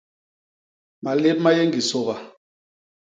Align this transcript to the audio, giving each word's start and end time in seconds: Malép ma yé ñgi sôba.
Malép 1.03 1.37
ma 1.41 1.51
yé 1.55 1.63
ñgi 1.67 1.81
sôba. 1.89 2.15